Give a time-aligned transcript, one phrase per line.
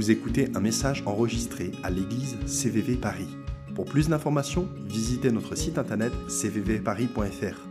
[0.00, 3.28] Vous écoutez un message enregistré à l'église CVV Paris.
[3.74, 7.68] Pour plus d'informations, visitez notre site internet cvvparis.fr.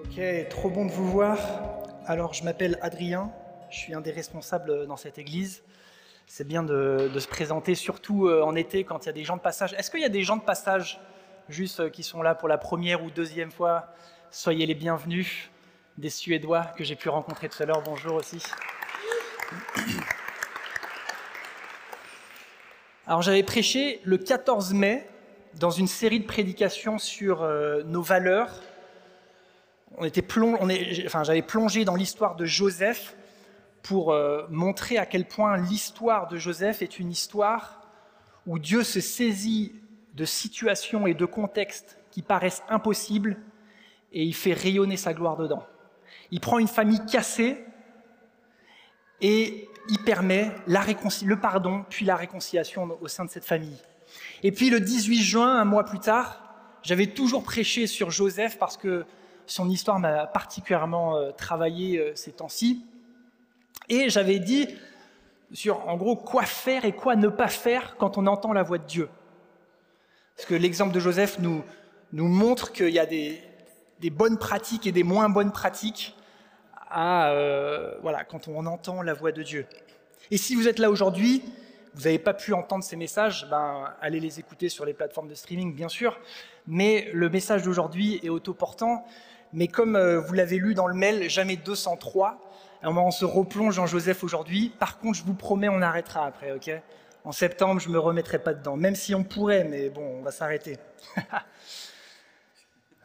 [0.00, 1.38] Ok, trop bon de vous voir.
[2.06, 3.30] Alors, je m'appelle Adrien,
[3.70, 5.62] je suis un des responsables dans cette église.
[6.26, 9.22] C'est bien de, de, se présenter, surtout euh, en été quand il y a des
[9.22, 9.74] gens de passage.
[9.74, 11.00] Est-ce qu'il y a des gens de passage
[11.48, 13.94] juste euh, qui sont là pour la première ou deuxième fois?
[14.32, 15.50] Soyez les bienvenus.
[15.98, 18.42] Des Suédois que j'ai pu rencontrer tout à l'heure, bonjour aussi.
[23.06, 25.06] Alors j'avais prêché le 14 mai
[25.54, 28.60] dans une série de prédications sur euh, nos valeurs.
[29.98, 30.26] On était
[31.06, 33.14] enfin, j'avais plongé dans l'histoire de Joseph
[33.82, 37.82] pour euh, montrer à quel point l'histoire de Joseph est une histoire
[38.46, 39.74] où Dieu se saisit
[40.14, 43.36] de situations et de contextes qui paraissent impossibles
[44.12, 45.64] et il fait rayonner sa gloire dedans.
[46.30, 47.64] Il prend une famille cassée
[49.24, 53.78] et il permet le pardon, puis la réconciliation au sein de cette famille.
[54.42, 56.42] Et puis le 18 juin, un mois plus tard,
[56.82, 59.06] j'avais toujours prêché sur Joseph parce que
[59.46, 62.84] son histoire m'a particulièrement euh, travaillé euh, ces temps-ci.
[63.88, 64.68] Et j'avais dit
[65.54, 68.76] sur, en gros, quoi faire et quoi ne pas faire quand on entend la voix
[68.76, 69.08] de Dieu.
[70.36, 71.64] Parce que l'exemple de Joseph nous,
[72.12, 73.40] montre qu'il y a des
[74.10, 76.14] bonnes pratiques et des moins bonnes pratiques
[76.96, 79.66] euh, voilà, quand on entend la voix de Dieu.
[80.30, 81.42] Et si vous êtes là aujourd'hui,
[81.94, 85.34] vous n'avez pas pu entendre ces messages, ben, allez les écouter sur les plateformes de
[85.34, 86.18] streaming, bien sûr.
[86.66, 89.04] Mais le message d'aujourd'hui est autoportant.
[89.52, 92.40] Mais comme euh, vous l'avez lu dans le mail, jamais 203,
[92.82, 94.72] on se replonge en Joseph aujourd'hui.
[94.78, 96.70] Par contre, je vous promets, on arrêtera après, ok?
[97.24, 100.30] En septembre, je me remettrai pas dedans, même si on pourrait, mais bon, on va
[100.30, 100.76] s'arrêter.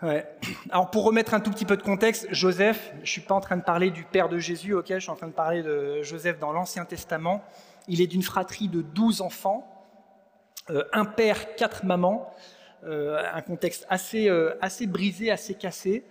[0.02, 0.26] Ouais.
[0.70, 3.58] Alors pour remettre un tout petit peu de contexte, Joseph, je suis pas en train
[3.58, 6.40] de parler du père de Jésus, ok, je suis en train de parler de Joseph
[6.40, 7.44] dans l'Ancien Testament.
[7.90, 9.68] Il est d'une fratrie de 12 enfants,
[10.70, 12.32] euh, un père, quatre mamans,
[12.86, 16.06] euh, un contexte assez, euh, assez brisé, assez cassé.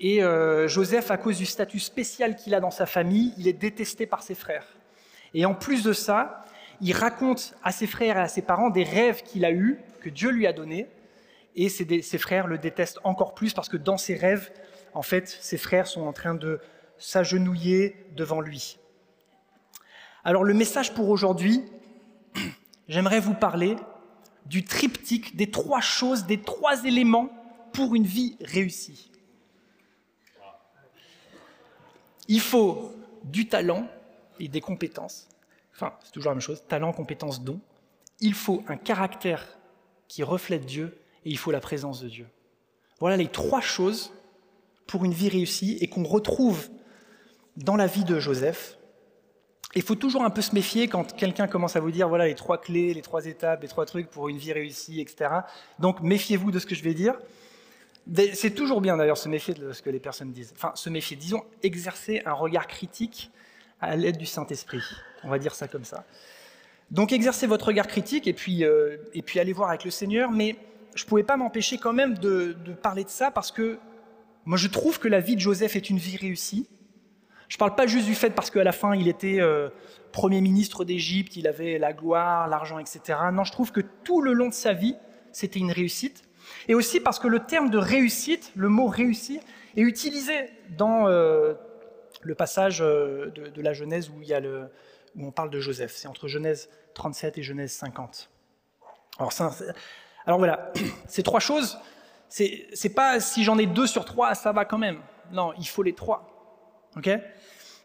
[0.00, 0.22] Et
[0.66, 4.22] Joseph, à cause du statut spécial qu'il a dans sa famille, il est détesté par
[4.22, 4.66] ses frères.
[5.34, 6.42] Et en plus de ça,
[6.80, 10.08] il raconte à ses frères et à ses parents des rêves qu'il a eus, que
[10.08, 10.88] Dieu lui a donnés,
[11.56, 14.50] et ses, frères le détestent encore plus parce que dans ses rêves,
[14.94, 16.60] en fait, ses frères sont en train de
[16.98, 18.78] s'agenouiller devant lui.
[20.24, 21.64] Alors le message pour aujourd'hui,
[22.88, 23.76] j'aimerais vous parler
[24.46, 27.30] du triptyque des trois choses, des trois éléments
[27.72, 29.10] pour une vie réussie.
[32.28, 32.94] Il faut
[33.24, 33.88] du talent
[34.38, 35.28] et des compétences.
[35.74, 37.60] Enfin, c'est toujours la même chose, talent, compétences, don.
[38.20, 39.58] Il faut un caractère
[40.08, 42.26] qui reflète Dieu et il faut la présence de Dieu.
[42.98, 44.12] Voilà les trois choses
[44.86, 46.68] pour une vie réussie et qu'on retrouve
[47.56, 48.76] dans la vie de Joseph.
[49.74, 52.34] Il faut toujours un peu se méfier quand quelqu'un commence à vous dire voilà les
[52.34, 55.30] trois clés, les trois étapes, les trois trucs pour une vie réussie, etc.
[55.78, 57.14] Donc méfiez-vous de ce que je vais dire.
[58.34, 60.52] C'est toujours bien d'ailleurs se méfier de ce que les personnes disent.
[60.56, 63.30] Enfin, se méfier, disons, exercer un regard critique
[63.80, 64.82] à l'aide du Saint-Esprit.
[65.22, 66.04] On va dire ça comme ça.
[66.90, 70.32] Donc exercez votre regard critique et puis, euh, et puis allez voir avec le Seigneur,
[70.32, 70.56] mais
[70.94, 73.78] je ne pouvais pas m'empêcher quand même de, parler de ça parce que
[74.44, 76.68] moi je trouve que la vie de Joseph est une vie réussie.
[77.48, 79.70] Je ne parle pas juste du fait parce qu'à la fin il était euh,
[80.12, 83.18] Premier ministre d'Égypte, il avait la gloire, l'argent, etc.
[83.32, 84.96] Non, je trouve que tout le long de sa vie,
[85.32, 86.24] c'était une réussite.
[86.68, 89.40] Et aussi parce que le terme de réussite, le mot réussir,
[89.76, 91.54] est utilisé dans euh,
[92.22, 95.92] le passage euh, de, la Genèse où, il y a où on parle de Joseph.
[95.94, 98.30] C'est entre Genèse 37 et Genèse 50.
[99.18, 99.32] Alors
[100.26, 100.72] alors voilà,
[101.06, 101.78] ces trois choses,
[102.28, 104.98] c'est pas si j'en ai deux sur trois, ça va quand même.
[105.32, 106.26] Non, il faut les trois.
[106.96, 107.08] Ok?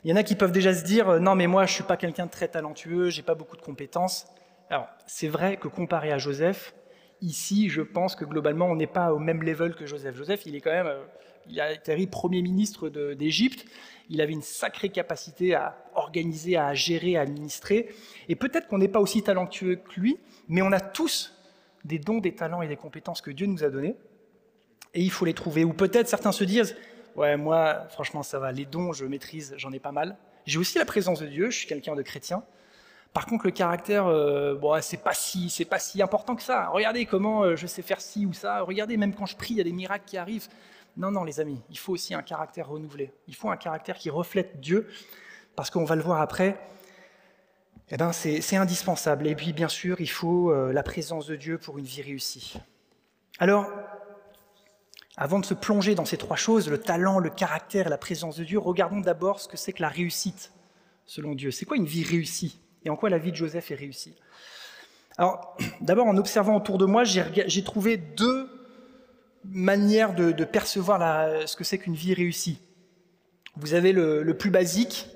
[0.03, 1.83] Il y en a qui peuvent déjà se dire euh, non, mais moi je suis
[1.83, 4.27] pas quelqu'un de très talentueux, j'ai pas beaucoup de compétences.
[4.69, 6.75] Alors c'est vrai que comparé à Joseph,
[7.21, 10.15] ici je pense que globalement on n'est pas au même level que Joseph.
[10.15, 11.03] Joseph, il est quand même, euh,
[11.47, 13.65] il a été premier ministre d'Égypte.
[14.09, 17.89] Il avait une sacrée capacité à organiser, à gérer, à administrer.
[18.29, 21.34] Et peut-être qu'on n'est pas aussi talentueux que lui, mais on a tous
[21.85, 23.95] des dons, des talents et des compétences que Dieu nous a donnés,
[24.93, 25.63] et il faut les trouver.
[25.63, 26.75] Ou peut-être certains se disent,
[27.15, 30.17] ouais, moi, franchement, ça va, les dons, je maîtrise, j'en ai pas mal.
[30.45, 32.43] J'ai aussi la présence de Dieu, je suis quelqu'un de chrétien.
[33.13, 36.67] Par contre, le caractère, euh, bon, c'est pas si, c'est pas si important que ça.
[36.67, 38.61] Regardez comment euh, je sais faire ci ou ça.
[38.61, 40.49] Regardez, même quand je prie, il y a des miracles qui arrivent.
[40.97, 43.13] Non, non, les amis, il faut aussi un caractère renouvelé.
[43.27, 44.87] Il faut un caractère qui reflète Dieu,
[45.55, 46.57] parce qu'on va le voir après
[47.91, 49.27] eh ben, c'est indispensable.
[49.27, 52.59] Et puis, bien sûr, il faut euh, la présence de Dieu pour une vie réussie.
[53.37, 53.69] Alors,
[55.17, 58.37] avant de se plonger dans ces trois choses, le talent, le caractère et la présence
[58.37, 60.51] de Dieu, regardons d'abord ce que c'est que la réussite
[61.05, 62.59] selon Dieu C'est quoi une vie réussie?
[62.83, 64.15] Et en quoi la vie de Joseph est réussie?
[65.17, 68.49] Alors, d'abord, en observant autour de moi, j'ai trouvé deux
[69.43, 72.59] manières de, percevoir ce que c'est qu'une vie réussie.
[73.55, 75.07] Vous avez le, plus basique,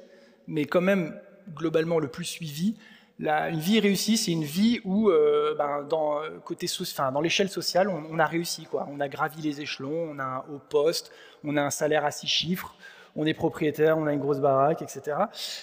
[0.47, 1.19] mais quand même
[1.55, 2.75] globalement le plus suivi.
[3.19, 7.89] une vie réussie, c'est une vie où, euh, ben, dans, côté enfin, dans l'échelle sociale,
[7.89, 8.65] on, a réussi.
[8.65, 8.87] Quoi.
[8.91, 11.11] On a gravi les échelons, on a un haut poste,
[11.43, 12.75] on a un salaire à six chiffres,
[13.15, 15.17] on est propriétaire, on a une grosse baraque, etc.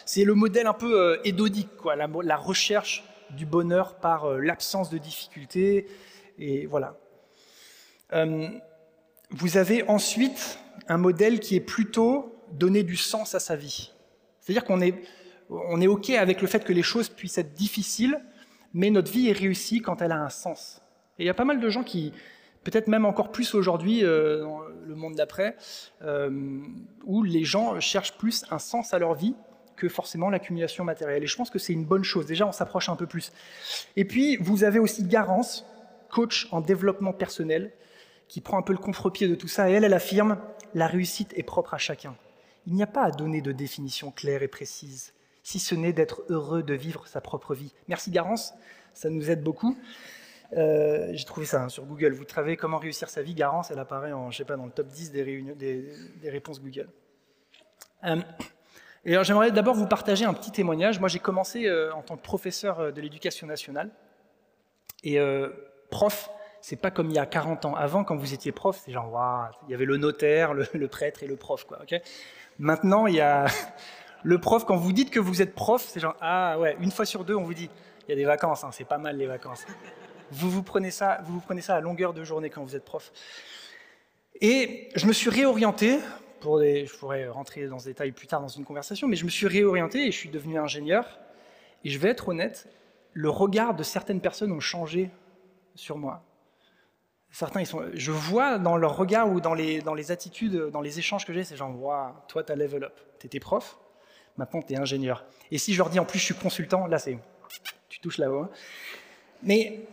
[0.04, 4.98] C'est le modèle un peu euh, quoi, la, recherche du bonheur par euh, l'absence de
[4.98, 5.86] difficultés.
[6.38, 6.96] Et voilà.
[8.12, 8.48] Euh,
[9.30, 13.92] vous avez ensuite un modèle qui est plutôt donner du sens à sa vie.
[14.40, 14.94] C'est-à-dire qu'on est,
[15.50, 18.20] on est OK avec le fait que les choses puissent être difficiles,
[18.74, 20.82] mais notre vie est réussie quand elle a un sens.
[21.18, 22.12] Et il y a pas mal de gens qui,
[22.64, 25.56] peut-être même encore plus aujourd'hui, euh, dans le monde d'après,
[26.02, 26.60] euh,
[27.04, 29.34] où les gens cherchent plus un sens à leur vie
[29.76, 31.22] que forcément l'accumulation matérielle.
[31.22, 32.26] Et je pense que c'est une bonne chose.
[32.26, 33.32] Déjà, on s'approche un peu plus.
[33.94, 35.64] Et puis, vous avez aussi Garance,
[36.10, 37.72] coach en développement personnel,
[38.28, 39.70] qui prend un peu le contre-pied de tout ça.
[39.70, 40.38] Et elle, elle affirme,
[40.74, 42.16] la réussite est propre à chacun.
[42.66, 45.12] Il n'y a pas à donner de définition claire et précise,
[45.46, 47.72] si ce n'est d'être heureux de vivre sa propre vie.
[47.86, 48.52] Merci Garance,
[48.94, 49.78] ça nous aide beaucoup.
[50.54, 52.14] Euh, j'ai trouvé ça hein, sur Google.
[52.14, 53.32] Vous travaillez comment réussir sa vie.
[53.32, 55.94] Garance, elle apparaît je sais pas, dans le top 10 des,
[56.24, 56.88] réponses Google.
[58.02, 58.16] Euh,
[59.06, 60.98] alors, j'aimerais d'abord vous partager un petit témoignage.
[60.98, 63.90] Moi, j'ai commencé euh, en tant que professeur de l'éducation nationale.
[65.04, 65.20] Et
[65.90, 66.28] prof,
[66.60, 67.76] c'est pas comme il y a 40 ans.
[67.76, 71.28] Avant, quand vous étiez prof, c'est genre, il y avait le notaire, le, prêtre et
[71.28, 71.62] le prof.
[71.62, 71.78] Quoi,
[72.58, 73.46] Maintenant, il y a
[74.22, 77.04] le prof, quand vous dites que vous êtes prof, c'est genre, ah ouais, une fois
[77.04, 77.70] sur deux, on vous dit,
[78.06, 79.64] il y a des vacances, hein, c'est pas mal les vacances.
[80.30, 82.84] Vous vous, prenez ça, vous vous prenez ça à longueur de journée quand vous êtes
[82.84, 83.12] prof.
[84.40, 85.98] Et je me suis réorienté,
[86.42, 89.46] je pourrais rentrer dans ce détail plus tard dans une conversation, mais je me suis
[89.46, 91.18] réorienté et je suis devenu ingénieur.
[91.84, 92.68] Et je vais être honnête,
[93.12, 95.10] le regard de certaines personnes ont changé
[95.74, 96.22] sur moi.
[97.30, 100.80] Certains, ils sont, je vois dans leur regard ou dans les, dans les attitudes, dans
[100.80, 102.98] les échanges que j'ai, c'est genre, waouh, toi, tu as level up.
[103.18, 103.78] Tu étais prof,
[104.36, 105.24] maintenant tu es ingénieur.
[105.50, 107.18] Et si je leur dis en plus je suis consultant, là, c'est,
[107.88, 108.48] tu touches là-haut.
[109.42, 109.86] Mais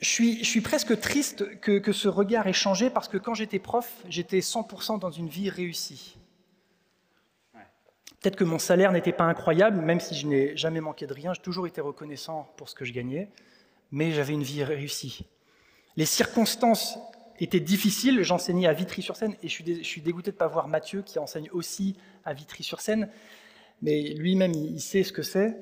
[0.00, 4.40] je suis, presque triste que, ce regard ait changé parce que quand j'étais prof, j'étais
[4.40, 6.18] 100% dans une vie réussie.
[8.20, 11.34] Peut-être que mon salaire n'était pas incroyable, même si je n'ai jamais manqué de rien,
[11.34, 13.28] j'ai toujours été reconnaissant pour ce que je gagnais,
[13.92, 15.26] mais j'avais une vie réussie.
[15.96, 16.98] Les circonstances
[17.38, 20.68] étaient difficiles, j'enseignais à Vitry-sur-Seine, et je suis, je suis dégoûté de ne pas voir
[20.68, 23.08] Mathieu qui enseigne aussi à Vitry-sur-Seine,
[23.82, 25.56] mais lui-même il, sait ce que c'est.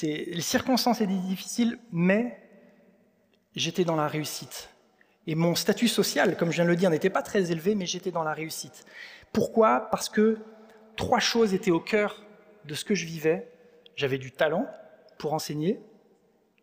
[0.00, 2.38] Les circonstances étaient difficiles, mais
[3.56, 4.68] j'étais dans la réussite.
[5.26, 7.86] Et mon statut social, comme je viens de le dire, n'était pas très élevé, mais
[7.86, 8.84] j'étais dans la réussite.
[9.32, 9.88] Pourquoi?
[9.90, 10.38] Parce que
[10.96, 12.22] trois choses étaient au cœur
[12.64, 13.48] de ce que je vivais.
[13.94, 14.66] J'avais du talent
[15.18, 15.80] pour enseigner,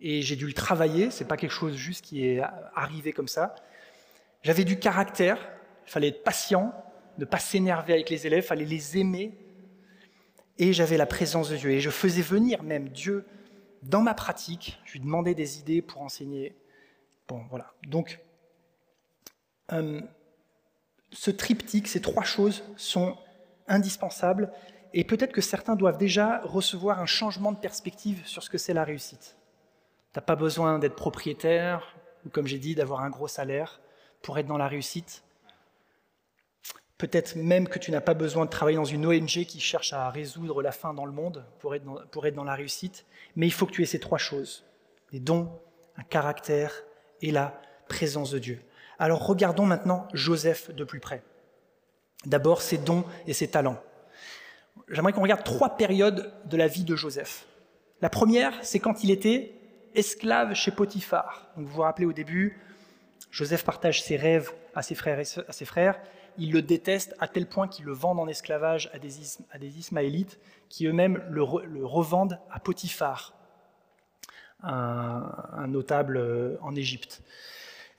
[0.02, 2.42] et j'ai dû le travailler, c'est pas quelque chose juste qui est
[2.76, 3.56] arrivé comme ça.
[4.44, 5.38] J'avais du caractère,
[5.86, 6.74] il fallait être patient,
[7.18, 9.38] ne pas s'énerver avec les élèves, il fallait les aimer,
[10.60, 11.72] et j'avais la présence de Dieu.
[11.72, 13.26] Et je faisais venir même Dieu
[13.82, 16.54] dans ma pratique, je lui demandais des idées pour enseigner,
[17.30, 17.72] Bon, voilà.
[17.88, 18.20] Donc,
[19.72, 20.02] euh,
[21.12, 23.16] ce triptyque, ces trois choses sont
[23.68, 24.52] indispensables
[24.94, 28.74] et peut-être que certains doivent déjà recevoir un changement de perspective sur ce que c'est
[28.74, 29.38] la réussite.
[30.12, 33.80] Tu n'as pas besoin d'être propriétaire ou, comme j'ai dit, d'avoir un gros salaire
[34.24, 35.24] pour être dans la réussite.
[37.00, 40.10] Peut-être même que tu n'as pas besoin de travailler dans une ONG qui cherche à
[40.10, 43.06] résoudre la faim dans le monde pour être dans, pour être dans la réussite.
[43.38, 44.66] Mais il faut que tu aies ces trois choses.
[45.14, 45.50] Des dons,
[45.98, 46.84] un caractère
[47.22, 48.60] et la présence de Dieu.
[49.00, 51.24] Alors regardons maintenant Joseph de plus près.
[52.26, 53.82] D'abord ses dons et ses talents.
[54.90, 57.46] J'aimerais qu'on regarde trois périodes de la vie de Joseph.
[58.02, 59.54] La première, c'est quand il était
[59.96, 61.48] esclave chez Potiphar.
[61.56, 62.60] vous vous rappelez au début,
[63.32, 65.20] Joseph partage ses rêves à ses frères.
[65.20, 65.98] à ses frères.
[66.38, 70.86] Il le déteste à tel point qu'il le vend en esclavage à des, Ismaélites qui
[70.86, 73.34] eux-mêmes le, revendent à Potiphar,
[74.62, 77.22] un, notable euh, en Égypte.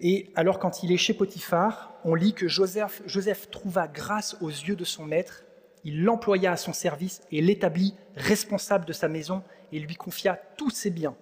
[0.00, 4.48] Et alors quand il est chez Potiphar, on lit que Joseph, Joseph trouva grâce aux
[4.48, 5.44] yeux de son maître,
[5.84, 10.70] il l'employa à son service et l'établit responsable de sa maison et lui confia tous
[10.70, 11.16] ses biens.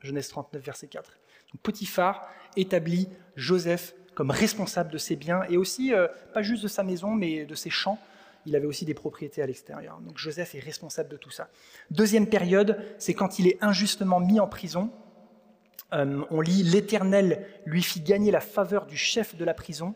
[0.00, 1.18] Genèse 39, verset 4.
[1.52, 6.68] Donc Potiphar établit Joseph comme responsable de ses biens et aussi, euh, pas juste de
[6.68, 7.98] sa maison, mais de ses champs,
[8.46, 10.00] il avait aussi des propriétés à l'extérieur.
[10.00, 11.48] Donc Joseph est responsable de tout ça.
[11.90, 14.90] Deuxième période, c'est quand il est injustement mis en prison.
[15.92, 19.94] Euh, on lit L'Éternel lui fit gagner la faveur du chef de la prison,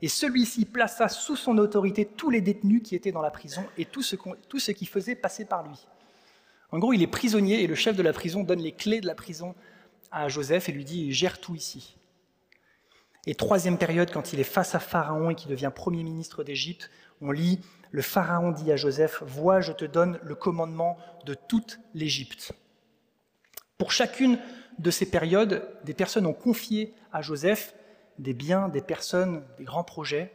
[0.00, 3.84] Et celui-ci plaça sous son autorité tous les détenus qui étaient dans la prison et
[3.84, 4.16] tout ce,
[4.48, 5.86] tout qui faisait passer par lui.
[6.72, 9.06] En gros, il est prisonnier et le chef de la prison donne les clés de
[9.06, 9.54] la prison
[10.10, 11.96] à Joseph et lui dit Gère tout ici.
[13.26, 16.90] Et troisième période, quand il est face à Pharaon et qu'il devient premier ministre d'Égypte,
[17.20, 17.60] on lit
[17.92, 22.52] Le Pharaon dit à Joseph Vois, je te donne le commandement de toute l'Égypte.
[23.78, 24.38] Pour chacune
[24.78, 27.74] de ces périodes, des personnes ont confié à Joseph
[28.18, 30.32] des biens, des personnes, des grands projets,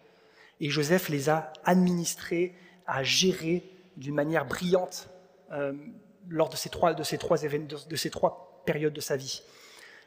[0.59, 3.63] et Joseph les a administrés, a gérés
[3.95, 5.09] d'une manière brillante
[5.51, 5.73] euh,
[6.29, 6.93] lors de ces, trois,
[8.65, 9.41] périodes de sa vie.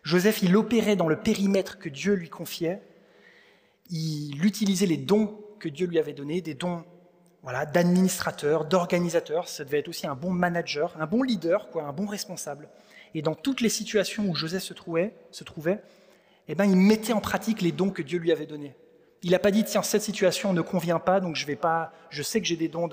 [0.03, 2.83] Joseph, il opérait dans le périmètre que Dieu lui confiait,
[3.91, 6.85] il utilisait les dons que Dieu lui avait donnés, des dons
[7.43, 11.93] voilà, d'administrateur, d'organisateur, ça devait être aussi un bon manager, un bon leader, quoi, un
[11.93, 12.69] bon responsable.
[13.15, 15.83] Et dans toutes les situations où Joseph se trouvait, se trouvait
[16.49, 18.75] eh ben, il mettait en pratique les dons que Dieu lui avait donnés.
[19.23, 22.23] Il n'a pas dit, tiens, cette situation ne convient pas, donc je vais pas, je
[22.23, 22.89] sais que j'ai des dons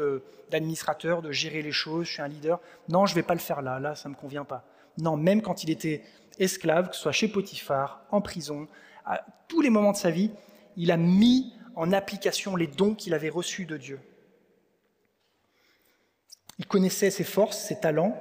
[0.52, 2.60] d'administrateur, de, gérer les choses, je suis un leader.
[2.88, 4.64] Non, je ne vais pas le faire là, là, ça ne me convient pas.
[5.00, 6.04] Non, même quand il était
[6.40, 8.68] esclave, que ce soit chez Potiphar, en prison,
[9.06, 10.32] à tous les moments de sa vie,
[10.76, 14.00] il a mis en application les dons qu'il avait reçus de Dieu.
[16.60, 18.20] Il connaissait ses forces, ses talents.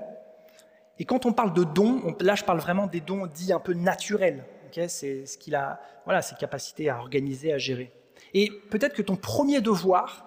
[0.99, 3.75] Et quand on parle de dons, là je parle vraiment des dons dits un peu
[3.75, 4.45] naturels.
[4.89, 7.93] c'est ce qu'il a, voilà, ses capacités à organiser, à gérer.
[8.35, 10.27] Et peut-être que ton premier devoir,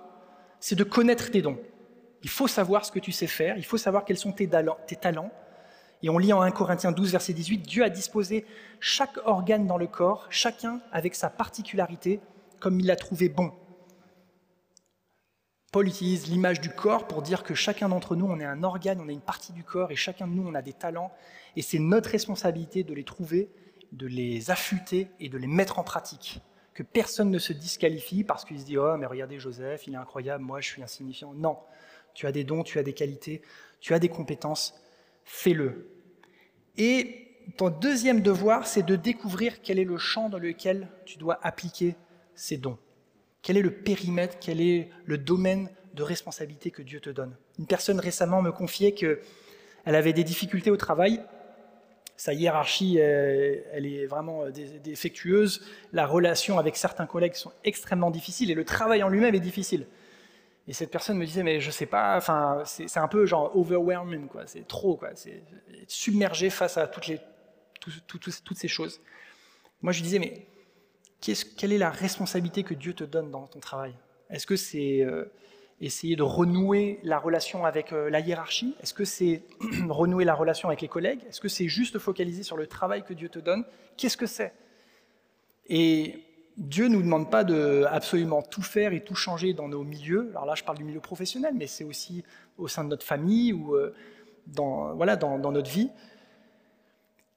[0.59, 1.59] c'est de connaître tes dons.
[2.23, 5.31] Il faut savoir ce que tu sais faire, il faut savoir quels sont tes talents,
[6.01, 8.45] et on lit en 1 Corinthiens 12, verset 18, Dieu a disposé
[8.79, 12.19] chaque organe dans le corps, chacun avec sa particularité,
[12.59, 13.51] comme il l'a trouvé bon.
[15.71, 18.99] Paul utilise l'image du corps pour dire que chacun d'entre nous, on est un organe,
[19.01, 21.11] on est une partie du corps, et chacun de nous, on a des talents,
[21.55, 23.49] et c'est notre responsabilité de les trouver,
[23.91, 26.41] de les affûter et de les mettre en pratique.
[26.73, 29.97] Que personne ne se disqualifie parce qu'il se dit Oh, mais regardez Joseph, il est
[29.97, 31.33] incroyable, moi je suis insignifiant.
[31.33, 31.57] Non,
[32.13, 33.41] tu as des dons, tu as des qualités,
[33.79, 34.79] tu as des compétences,
[35.29, 35.87] fais-le.
[36.77, 41.39] Et ton deuxième devoir, c'est de découvrir quel est le champ dans lequel tu dois
[41.43, 41.95] appliquer
[42.33, 42.79] ces dons.
[43.43, 47.35] Quel est le périmètre, quel est le domaine de responsabilité que Dieu te donne.
[47.59, 49.19] Une personne récemment me confiait qu'elle
[49.85, 51.21] avait des difficultés au travail.
[52.17, 55.61] Sa hiérarchie, elle est vraiment défectueuse.
[55.93, 59.85] La relation avec certains collègues sont extrêmement difficiles et le travail en lui-même est difficile.
[60.69, 64.27] Et cette personne me disait, mais je sais pas, enfin, c'est un peu genre overwhelming,
[64.27, 64.45] quoi.
[64.45, 65.09] C'est trop, quoi.
[65.15, 65.41] C'est
[65.87, 67.19] submergé face à toutes, les,
[68.07, 69.01] toutes ces choses.
[69.81, 70.45] Moi, je lui disais, mais
[71.57, 73.95] quelle est la responsabilité que Dieu te donne dans ton travail?
[74.29, 75.25] Est-ce que c'est euh,
[75.81, 78.75] essayer de renouer la relation avec euh, la hiérarchie?
[78.83, 79.41] Est-ce que c'est
[79.89, 81.21] renouer la relation avec les collègues?
[81.27, 83.65] Est-ce que c'est juste focaliser sur le travail que Dieu te donne?
[83.97, 84.53] Qu'est-ce que c'est?
[85.67, 86.25] Et
[86.59, 90.29] Dieu ne nous demande pas de absolument tout faire et tout changer dans nos milieux.
[90.31, 92.25] Alors là, je parle du milieu professionnel, mais c'est aussi
[92.57, 93.95] au sein de notre famille ou euh,
[94.45, 95.89] dans, voilà, dans, notre vie.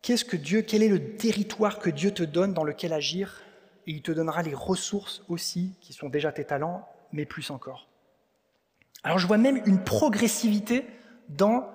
[0.03, 3.43] Qu'est-ce que Dieu, quel est le territoire que Dieu te donne dans lequel agir?
[3.87, 7.89] Et il te donnera les ressources aussi, qui sont déjà tes talents, mais plus encore.
[9.05, 10.85] Alors je vois même une progressivité
[11.29, 11.69] dans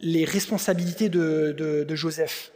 [0.00, 2.52] les responsabilités de Joseph.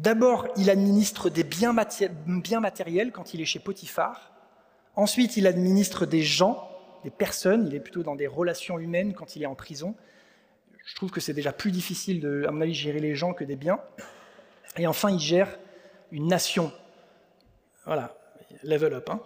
[0.00, 4.32] D'abord, il administre des biens, matériels quand il est chez Potiphar.
[4.96, 6.70] Ensuite, il administre des gens,
[7.04, 7.66] des personnes.
[7.66, 9.94] Il est plutôt dans des relations humaines quand il est en prison.
[10.86, 13.44] Je trouve que c'est déjà plus difficile, de, à mon avis, gérer les gens que
[13.44, 13.78] des biens.
[14.78, 15.58] Et enfin, il gère
[16.12, 16.72] une nation.
[17.84, 18.16] Voilà,
[18.62, 19.10] level up.
[19.10, 19.20] Hein.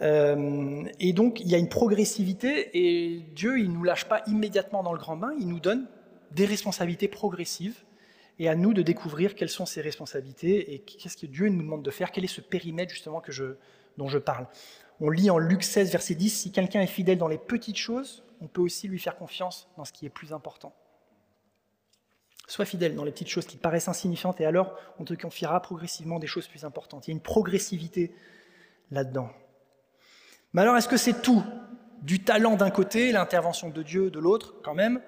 [0.00, 4.22] Euh, et donc, il y a une progressivité, et Dieu, il ne nous lâche pas
[4.28, 5.86] immédiatement dans le grand bain, il nous donne
[6.30, 7.82] des responsabilités progressives
[8.38, 11.82] et à nous de découvrir quelles sont ses responsabilités et qu'est-ce que Dieu nous demande
[11.82, 13.32] de faire, quel est ce périmètre justement que
[13.96, 14.46] dont je parle.
[15.00, 18.24] On lit en Luc 16, verset 10, si quelqu'un est fidèle dans les petites choses,
[18.40, 20.74] on peut aussi lui faire confiance dans ce qui est plus important.
[22.46, 25.60] Sois fidèle dans les petites choses qui te paraissent insignifiantes et alors on te confiera
[25.60, 27.06] progressivement des choses plus importantes.
[27.06, 28.14] Il y a une progressivité
[28.90, 29.30] là-dedans.
[30.52, 31.42] Mais alors est-ce que c'est tout
[32.00, 35.02] Du talent d'un côté, l'intervention de Dieu de l'autre quand même?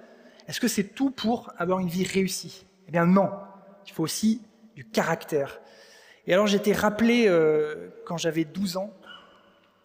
[0.48, 2.66] Est-ce que c'est tout pour avoir une vie réussie?
[2.90, 3.30] Eh bien non,
[3.86, 4.42] il faut aussi
[4.74, 5.60] du caractère.
[6.26, 8.92] Et alors j'étais rappelé euh, quand j'avais 12 ans,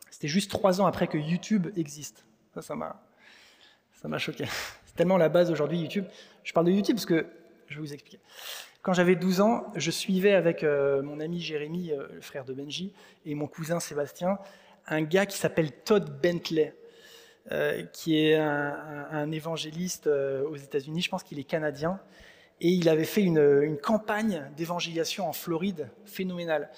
[0.09, 2.25] c'était juste 3 ans après que YouTube existe.
[2.59, 4.45] Ça, m'a, choqué.
[4.87, 6.05] C'est tellement la base aujourd'hui YouTube.
[6.43, 7.27] Je parle de YouTube parce que,
[7.67, 8.17] je vais vous expliquer.
[8.81, 12.55] Quand j'avais 12 ans, je suivais avec euh, mon ami Jérémy, euh, le frère de
[12.55, 12.91] Benji,
[13.27, 14.39] et mon cousin Sébastien,
[14.87, 16.73] un gars qui s'appelle Todd Bentley.
[17.93, 21.99] qui est un évangéliste aux États-Unis, je pense qu'il est canadien,
[22.61, 26.69] et il avait fait une, campagne d'évangélisation en Floride phénoménale.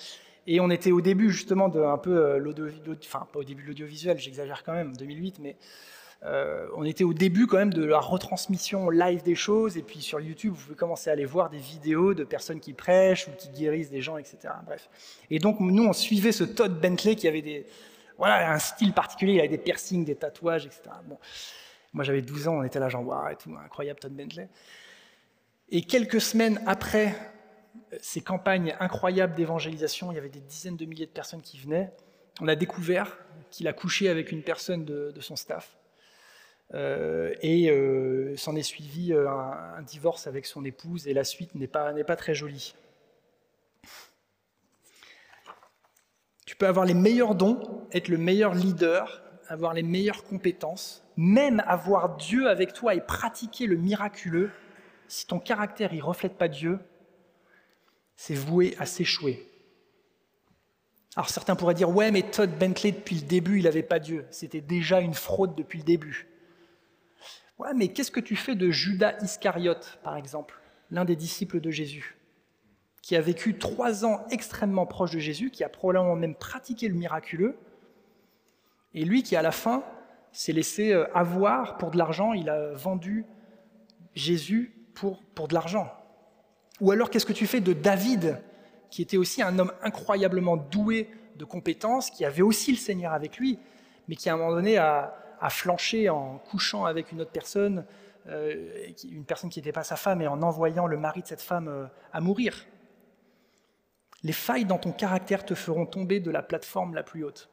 [0.48, 3.64] Et on était au début justement de un peu euh, l'audiovisuel, enfin pas au début
[3.64, 5.58] l'audiovisuel, j'exagère quand même, 2008, mais
[6.24, 9.78] euh, on était au début quand même de la retransmission live des choses.
[9.78, 12.74] Et puis sur YouTube, vous pouvez commencer à aller voir des vidéos de personnes qui
[12.74, 14.38] prêchent ou qui guérissent des gens, etc.
[14.66, 14.90] Bref.
[15.30, 17.66] Et donc nous, on suivait ce Todd Bentley qui avait des,
[18.18, 20.82] voilà, un style particulier, il avait des piercings, des tatouages, etc.
[21.06, 21.18] Bon.
[21.94, 24.50] Moi j'avais 12 ans, on était là genre, waouh, et tout, incroyable Todd Bentley.
[25.70, 27.16] Et quelques semaines après
[28.02, 31.92] ces campagnes incroyables d'évangélisation, il y avait des dizaines de milliers de personnes qui venaient.
[32.42, 33.18] On a découvert
[33.50, 35.78] qu'il a couché avec une personne de, son staff.
[36.74, 41.56] Euh, et euh, s'en est suivi euh, un, divorce avec son épouse, et la suite
[41.56, 42.76] n'est pas, pas très jolie.
[46.46, 51.64] Tu peux avoir les meilleurs dons, être le meilleur leader, avoir les meilleures compétences, même
[51.66, 54.52] avoir Dieu avec toi et pratiquer le miraculeux.
[55.08, 56.80] Si ton caractère ne reflète pas Dieu,
[58.16, 59.48] c'est voué à s'échouer.
[61.16, 64.26] Alors certains pourraient dire, ouais, mais Todd Bentley, depuis le début, il n'avait pas Dieu.
[64.30, 66.28] C'était déjà une fraude depuis le début.
[67.58, 70.60] Ouais, mais qu'est-ce que tu fais de Judas Iscariote, par exemple,
[70.92, 72.18] l'un des disciples de Jésus,
[73.02, 76.94] qui a vécu trois ans extrêmement proche de Jésus, qui a probablement même pratiqué le
[76.94, 77.58] miraculeux,
[78.94, 79.84] et lui qui, à la fin,
[80.32, 83.26] s'est laissé euh, avoir pour de l'argent, il a vendu
[84.14, 85.92] Jésus pour, pour de l'argent.
[86.82, 88.42] Ou alors, qu'est-ce que tu fais de David,
[88.90, 93.38] qui était aussi un homme incroyablement doué de compétences, qui avait aussi le Seigneur avec
[93.38, 93.60] lui,
[94.08, 95.14] mais qui à un moment donné a,
[95.50, 97.86] flanché en couchant avec une autre personne,
[98.28, 101.42] euh, une personne qui n'était pas sa femme, et en envoyant le mari de cette
[101.42, 102.66] femme euh, à mourir.
[104.24, 107.50] Les failles dans ton caractère te feront tomber de la plateforme la plus haute.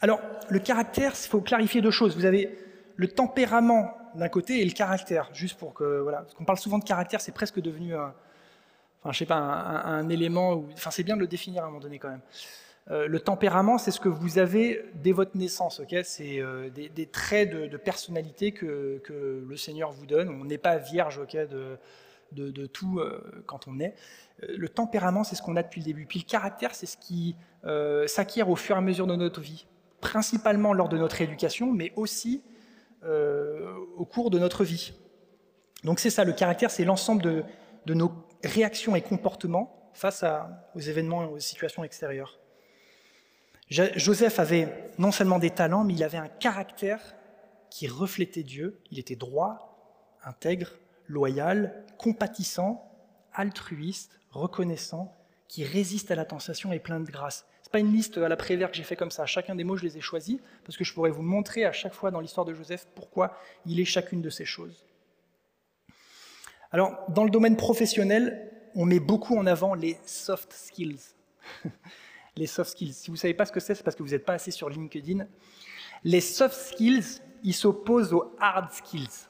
[0.00, 2.16] Alors, le caractère, il faut clarifier deux choses.
[2.16, 2.56] Vous avez
[2.94, 6.78] le tempérament d'un côté et le caractère, juste pour que voilà, parce qu'on parle souvent
[6.78, 8.14] de caractère, c'est presque devenu un,
[9.02, 11.80] enfin je sais pas, un, élément, enfin c'est bien de le définir à un moment
[11.80, 12.22] donné quand même.
[12.90, 15.94] Euh, le tempérament, c'est ce que vous avez dès votre naissance, ok?
[16.02, 19.00] C'est euh, des, traits de, personnalité que,
[19.46, 20.28] le Seigneur vous donne.
[20.28, 21.78] On n'est pas vierge, ok, de,
[22.32, 23.94] de, tout euh, quand on est.
[24.48, 26.06] Le tempérament, c'est ce qu'on a depuis le début.
[26.06, 27.36] Puis le caractère, c'est ce qui
[28.06, 29.66] s'acquiert au fur et à mesure de notre vie,
[30.00, 32.42] principalement lors de notre éducation, mais aussi
[33.04, 34.92] euh, au cours de notre vie.
[35.84, 37.44] Donc c'est ça, le caractère, c'est l'ensemble de,
[37.94, 38.12] nos
[38.44, 40.24] réactions et comportements face
[40.74, 42.38] aux événements et aux situations extérieures.
[43.70, 47.00] Joseph avait non seulement des talents, mais il avait un caractère
[47.70, 48.80] qui reflétait Dieu.
[48.90, 50.72] Il était droit, intègre,
[51.06, 52.90] loyal, compatissant,
[53.32, 55.16] altruiste, reconnaissant,
[55.48, 58.70] qui résiste à la tentation et plein de grâce pas une liste à la Prévert
[58.70, 59.26] que j'ai fait comme ça.
[59.26, 61.94] Chacun des mots, je les ai choisis parce que je pourrais vous montrer à chaque
[61.94, 64.86] fois dans l'histoire de Joseph pourquoi il est chacune de ces choses.
[66.72, 71.00] Alors, dans le domaine professionnel, on met beaucoup en avant les soft skills.
[72.36, 72.92] les soft skills.
[72.92, 74.50] Si vous ne savez pas ce que c'est, c'est parce que vous n'êtes pas assez
[74.50, 75.26] sur LinkedIn.
[76.04, 79.26] Les soft skills, ils s'opposent aux hard skills.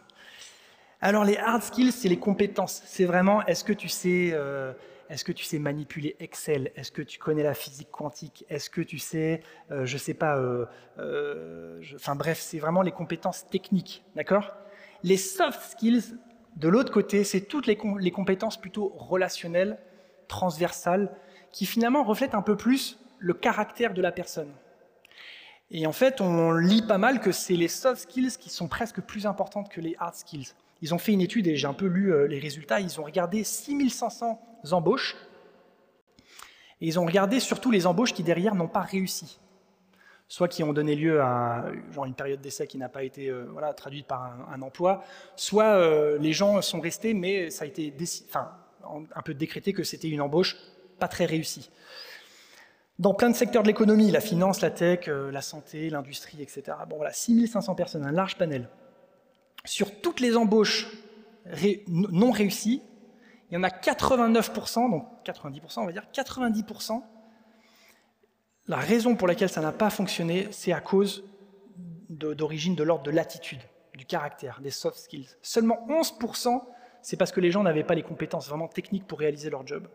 [1.01, 2.83] Alors, les hard skills, c'est les compétences.
[2.85, 4.73] C'est vraiment, est-ce que tu sais euh,
[5.11, 6.71] est-ce que tu sais manipuler Excel?
[6.77, 8.45] Est-ce que tu connais la physique quantique?
[8.49, 9.43] Est-ce que tu sais,
[9.73, 10.67] euh, je sais pas, euh,
[10.99, 14.53] euh, enfin bref, c'est vraiment les compétences techniques, d'accord?
[15.03, 16.17] Les soft skills,
[16.57, 19.79] de l'autre côté, c'est toutes les, les, compétences plutôt relationnelles,
[20.29, 21.13] transversales,
[21.51, 24.53] qui finalement reflètent un peu plus le caractère de la personne.
[25.73, 29.01] Et en fait, on lit pas mal que c'est les soft skills qui sont presque
[29.01, 30.55] plus importantes que les hard skills.
[30.83, 32.81] Ils ont fait une étude et j'ai un peu lu les résultats.
[32.81, 34.41] Ils ont regardé 6500
[34.73, 35.17] embauches.
[36.81, 39.39] Et ils ont regardé surtout les embauches qui derrière n'ont pas réussi,
[40.29, 43.47] soit qui ont donné lieu à genre une période d'essai qui n'a pas été euh,
[43.53, 45.05] voilà, traduite par un, emploi,
[45.37, 47.95] soit euh, les gens sont restés, mais ça a été
[48.29, 48.51] enfin,
[49.15, 50.57] un peu décrété que c'était une embauche
[50.99, 51.71] pas très réussie.
[52.99, 56.77] Dans plein de secteurs de l'économie, la finance, la tech, euh, la santé, l'industrie, etc.
[56.89, 58.69] Bon voilà, 6500 personnes, un large panel.
[59.65, 60.89] Sur toutes les embauches
[61.89, 62.83] non réussies,
[63.51, 67.03] il y en a 89%, donc 90%, on va dire 90%.
[68.69, 71.25] La raison pour laquelle ça n'a pas fonctionné, c'est à cause
[72.09, 73.61] d'origine de, l'ordre de l'attitude,
[73.95, 75.29] du caractère, des soft skills.
[75.43, 76.63] Seulement 11%,
[77.03, 79.89] c'est parce que les gens n'avaient pas les compétences vraiment techniques pour réaliser leur job.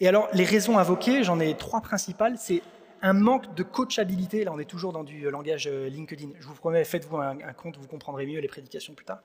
[0.00, 2.36] Et alors, les raisons invoquées, j'en ai trois principales.
[2.38, 2.62] C'est
[3.02, 4.44] un manque de coachabilité.
[4.44, 6.28] Là, on est toujours dans du langage euh, LinkedIn.
[6.38, 9.20] Je vous promets, faites-vous un, compte, vous comprendrez mieux les prédications plus tard.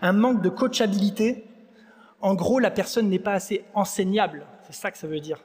[0.00, 1.44] Un manque de coachabilité
[2.20, 4.46] en gros, la personne n'est pas assez enseignable.
[4.62, 5.44] C'est ça que ça veut dire.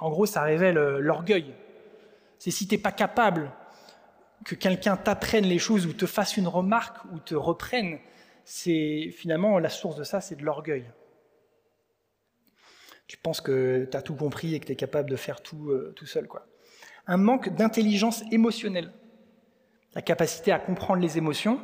[0.00, 1.54] En gros, ça révèle euh, l'orgueil.
[2.38, 3.50] C'est si tu n'es pas capable
[4.44, 7.98] que quelqu'un t'apprenne les choses ou te fasse une remarque ou te reprenne,
[8.44, 10.84] c'est finalement la source de ça, c'est de l'orgueil.
[13.06, 15.70] Tu penses que tu as tout compris et que tu es capable de faire tout
[15.70, 16.26] euh, tout seul.
[16.26, 16.46] Quoi.
[17.06, 18.92] Un manque d'intelligence émotionnelle.
[19.94, 21.60] La capacité à comprendre les émotions,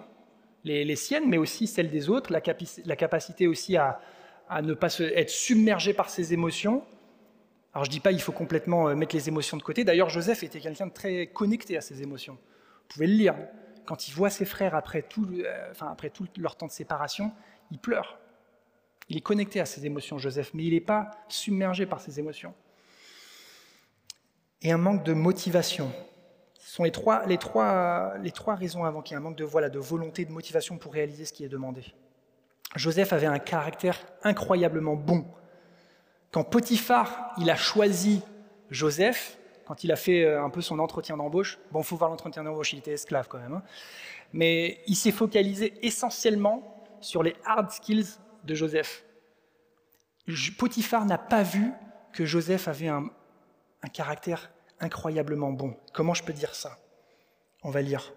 [0.64, 2.32] les, siennes, mais aussi celles des autres.
[2.32, 4.00] La, capacité aussi à,
[4.62, 6.84] ne pas être submergé par ses émotions.
[7.72, 9.84] Alors je ne dis pas qu'il faut complètement euh, mettre les émotions de côté.
[9.84, 12.34] D'ailleurs, Joseph était quelqu'un de très connecté à ses émotions.
[12.34, 13.36] Vous pouvez le lire.
[13.86, 17.32] Quand il voit ses frères après tout, euh, enfin, après tout leur temps de séparation,
[17.70, 18.18] il pleure.
[19.08, 22.54] Il est connecté à ses émotions, Joseph, mais il n'est pas submergé par ses émotions.
[24.62, 25.92] Et un manque de motivation.
[26.58, 30.24] Ce sont les trois, les trois, les trois raisons un manque de, voilà, de volonté,
[30.24, 31.82] de motivation pour réaliser ce qui est demandé.
[32.76, 35.24] Joseph avait un caractère incroyablement bon.
[36.30, 38.22] Quand Potiphar, il a choisi
[38.70, 42.44] Joseph, quand il a fait euh, un peu son entretien d'embauche, bon, faut voir l'entretien
[42.44, 43.62] d'embauche, il était esclave quand même, hein,
[44.32, 49.04] mais il s'est focalisé essentiellement sur les hard skills de Joseph.
[50.58, 51.72] Potiphar n'a pas vu
[52.12, 53.10] que Joseph avait un,
[53.82, 55.76] un caractère incroyablement bon.
[55.92, 56.78] Comment je peux dire ça?
[57.62, 58.12] On va lire.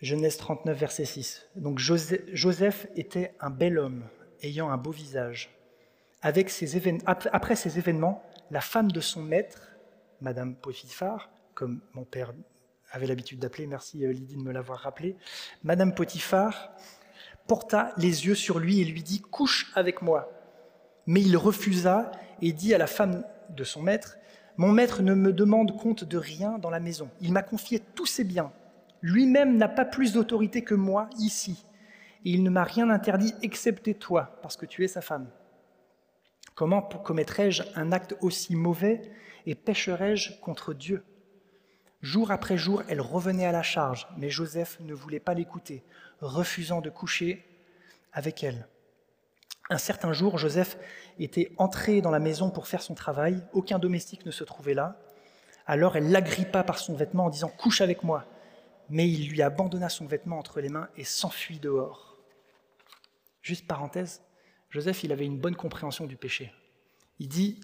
[0.00, 1.46] Genèse 39, verset 6.
[1.56, 4.04] Donc Joseph était un bel homme,
[4.42, 5.50] ayant un beau visage.
[6.22, 6.50] Avec
[7.06, 9.72] après ces événements, la femme de son maître,
[10.20, 12.32] Madame Potiphar, comme mon père
[12.90, 15.16] avait l'habitude d'appeler, merci euh, Lydie de me l'avoir rappelé,
[15.62, 16.72] Madame Potiphar
[17.46, 20.30] porta les yeux sur lui et lui dit Couche avec moi.
[21.06, 22.10] Mais il refusa
[22.42, 24.16] et dit à la femme de son maître
[24.56, 27.08] Mon maître ne me demande compte de rien dans la maison.
[27.20, 28.52] Il m'a confié tous ses biens
[29.02, 31.64] lui-même n'a pas plus d'autorité que moi ici,
[32.24, 35.28] et il ne m'a rien interdit excepté toi, parce que tu es sa femme.
[36.54, 39.00] Comment commettrais-je un acte aussi mauvais
[39.46, 41.02] et pécherais-je contre Dieu?
[42.02, 45.84] Jour après jour, elle revenait à la charge, mais Joseph ne voulait pas l'écouter,
[46.20, 47.44] refusant de coucher
[48.12, 48.66] avec elle.
[49.70, 50.76] Un certain jour, Joseph
[51.18, 54.96] était entré dans la maison pour faire son travail, aucun domestique ne se trouvait là.
[55.66, 58.24] Alors elle l'agrippa par son vêtement en disant⁇ Couche avec moi⁇
[58.90, 62.18] mais il lui abandonna son vêtement entre les mains et s'enfuit dehors.
[63.40, 64.22] Juste parenthèse,
[64.68, 66.52] Joseph, il avait une bonne compréhension du péché.
[67.18, 67.60] Il dit,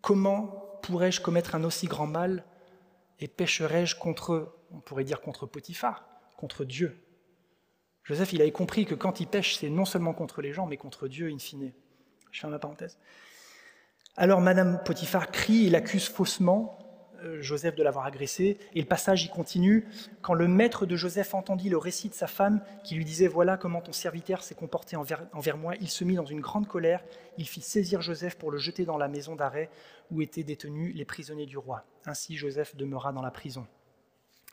[0.00, 2.44] comment pourrais-je commettre un aussi grand mal
[3.18, 7.04] et pécherais-je contre, on pourrait dire contre Potiphar, contre Dieu?
[8.10, 10.76] Joseph, il avait compris que quand il pêche, c'est non seulement contre les gens, mais
[10.76, 11.70] contre Dieu in fine.
[12.32, 12.98] Je ferme parenthèse.
[14.16, 16.76] Alors Madame Potiphar crie et l'accuse faussement,
[17.22, 18.58] euh, Joseph de l'avoir agressé.
[18.74, 19.86] Et le passage y continue.
[20.22, 23.56] Quand le maître de Joseph entendit le récit de sa femme, qui lui disait Voilà
[23.56, 27.04] comment ton serviteur s'est comporté envers, envers, moi, il se mit dans une grande colère.
[27.38, 29.70] Il fit saisir Joseph pour le jeter dans la maison d'arrêt
[30.10, 31.84] où étaient détenus les prisonniers du roi.
[32.06, 33.68] Ainsi Joseph demeura dans la prison.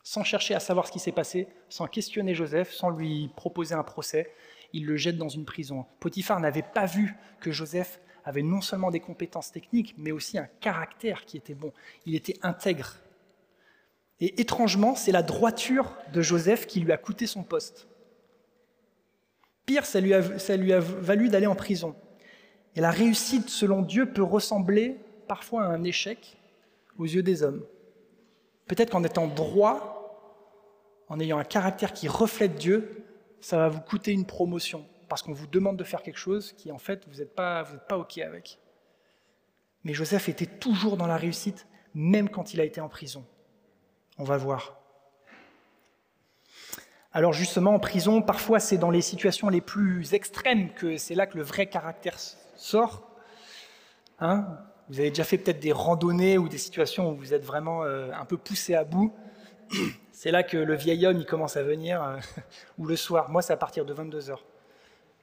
[0.09, 3.83] Sans chercher à savoir ce qui s'est passé, sans questionner Joseph, sans lui proposer un
[3.83, 4.31] procès,
[4.71, 5.85] il le jette dans une prison.
[5.99, 10.47] Potiphar n'avait pas vu que Joseph avait non seulement des compétences techniques, mais aussi un
[10.61, 11.73] caractère qui était bon.
[12.05, 12.95] Il était intègre.
[14.21, 17.89] Et étrangement, c'est la droiture de Joseph qui lui a coûté son poste.
[19.65, 21.97] Pire, ça lui a, ça lui a valu d'aller en prison.
[22.77, 24.95] Et la réussite, selon Dieu, peut ressembler
[25.27, 26.37] parfois à un échec
[26.97, 27.65] aux yeux des hommes.
[28.67, 29.96] Peut-être qu'en étant droit,
[31.09, 33.05] en ayant un caractère qui reflète Dieu,
[33.39, 36.71] ça va vous coûter une promotion parce qu'on vous demande de faire quelque chose qui,
[36.71, 38.59] en fait, vous n'êtes pas, pas OK avec.
[39.83, 43.25] Mais Joseph était toujours dans la réussite, même quand il a été en prison.
[44.17, 44.77] On va voir.
[47.13, 51.25] Alors justement, en prison, parfois c'est dans les situations les plus extrêmes que c'est là
[51.25, 52.17] que le vrai caractère
[52.55, 53.09] sort.
[54.19, 54.45] Hein?
[54.89, 58.11] Vous avez déjà fait peut-être des randonnées ou des situations où vous êtes vraiment euh,
[58.13, 59.13] un peu poussé à bout.
[60.12, 62.17] C'est là que le vieil homme il commence à venir, euh,
[62.77, 63.30] ou le soir.
[63.30, 64.43] Moi, c'est à partir de 22 heures.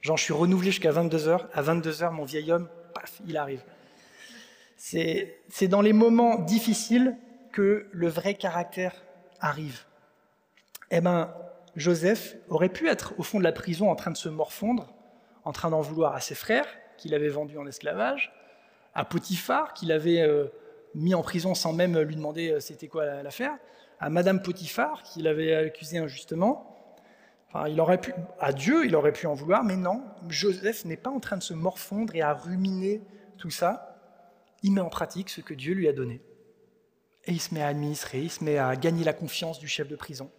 [0.01, 1.47] J'en suis renouvelé jusqu'à 22h.
[1.53, 3.63] À 22h, mon vieil homme, paf, il arrive.
[4.77, 7.17] C'est dans les moments difficiles
[7.51, 8.93] que le vrai caractère
[9.39, 9.85] arrive.
[10.91, 11.33] Eh bien,
[11.75, 14.93] Joseph aurait pu être au fond de la prison en train de se morfondre,
[15.43, 18.31] en train d'en vouloir à ses frères qu'il avait vendus en esclavage,
[18.93, 20.47] à Potiphar qu'il avait euh,
[20.93, 23.57] mis en prison sans même lui demander euh, c'était quoi l'affaire,
[23.99, 26.71] à Madame Potiphar qu'il avait accusé injustement,
[27.67, 31.09] il aurait pu, à Dieu, il aurait pu en vouloir, mais non, Joseph n'est pas
[31.09, 33.01] en train de se morfondre et à ruminer
[33.37, 33.97] tout ça.
[34.61, 36.21] Il met en pratique ce que Dieu lui a donné.
[37.25, 39.87] Et il se met à administrer, il se met à gagner la confiance du chef
[39.87, 40.29] de prison.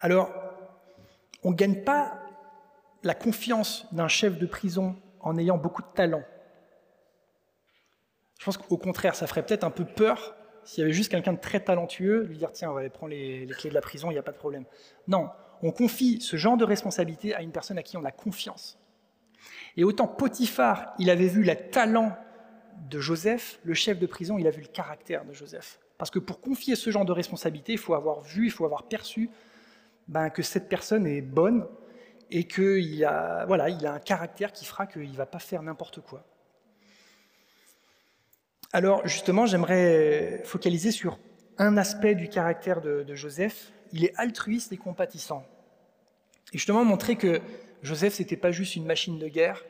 [0.00, 0.30] Alors,
[1.42, 2.20] on ne gagne pas
[3.02, 6.22] la confiance d'un chef de prison en ayant beaucoup de talent.
[8.38, 10.34] Je pense qu'au contraire, ça ferait peut-être un peu peur
[10.70, 13.44] s'il y avait juste quelqu'un de très talentueux, lui dire tiens, on va prendre les,
[13.58, 14.64] clés de la prison, il n'y a pas de problème.
[15.08, 15.28] Non,
[15.62, 18.78] on confie ce genre de responsabilité à une personne à qui on a confiance.
[19.76, 22.16] Et autant Potiphar, il avait vu le talent
[22.88, 25.80] de Joseph, le chef de prison, il a vu le caractère de Joseph.
[25.98, 28.84] Parce que pour confier ce genre de responsabilité, il faut avoir vu, il faut avoir
[28.84, 29.28] perçu
[30.06, 31.66] ben, que cette personne est bonne
[32.30, 35.64] et qu'il a, voilà, il a un caractère qui fera qu'il ne va pas faire
[35.64, 36.24] n'importe quoi.
[38.72, 41.18] Alors justement, j'aimerais focaliser sur
[41.58, 43.72] un aspect du caractère de, Joseph.
[43.92, 45.44] Il est altruiste et compatissant.
[46.52, 47.40] Et justement montrer que
[47.82, 49.64] Joseph, n'était pas juste une machine de guerre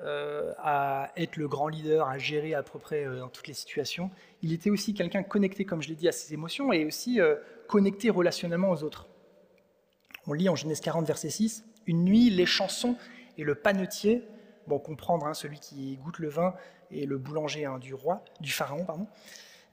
[0.00, 3.54] euh, à être le grand leader, à gérer à peu près euh, dans toutes les
[3.54, 4.10] situations.
[4.42, 7.36] Il était aussi quelqu'un connecté, comme je l'ai dit, à ses émotions et aussi euh,
[7.68, 9.08] connecté relationnellement aux autres.
[10.26, 12.96] On lit en Genèse 40, verset 6, Une nuit, les chansons
[13.36, 14.22] et le panetier,
[14.66, 16.54] bon, comprendre hein, celui qui goûte le vin
[16.90, 18.86] et le boulanger hein, du roi, du pharaon,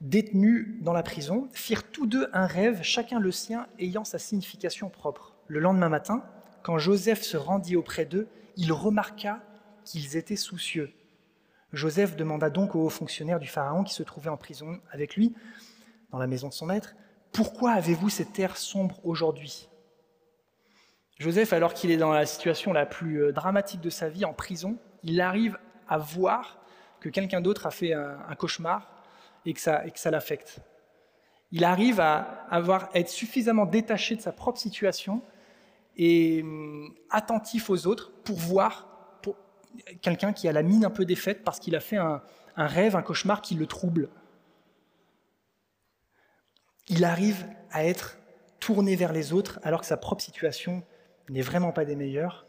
[0.00, 4.90] détenus dans la prison, firent tous deux un rêve, chacun le sien, ayant sa signification
[4.90, 5.34] propre.
[5.46, 6.24] Le lendemain matin,
[6.62, 9.40] quand Joseph se rendit auprès d'eux, il remarqua
[9.84, 10.92] qu'ils étaient soucieux.
[11.72, 15.34] Joseph demanda donc aux hauts fonctionnaires du Pharaon qui se trouvaient en prison avec lui,
[16.10, 16.94] dans la maison de son maître,
[17.32, 19.70] Pourquoi avez-vous cet air sombre aujourd'hui?
[21.22, 24.32] Joseph, alors qu'il est dans la situation la plus euh, dramatique de sa vie, en
[24.32, 25.56] prison, il arrive
[25.88, 26.58] à voir
[27.00, 28.90] que quelqu'un d'autre a fait un, cauchemar
[29.46, 30.60] et que ça, l'affecte.
[31.50, 35.22] Il arrive à avoir, être suffisamment détaché de sa propre situation
[35.96, 38.88] et hum, attentif aux autres pour voir
[40.00, 42.22] quelqu'un qui a la mine un peu défaite parce qu'il a fait un,
[42.56, 44.08] un rêve, un cauchemar qui le trouble.
[46.88, 48.18] Il arrive à être
[48.60, 50.84] tourné vers les autres alors que sa propre situation
[51.28, 52.46] n'est vraiment pas des meilleures.